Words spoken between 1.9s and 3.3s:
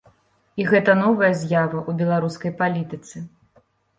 беларускай палітыцы.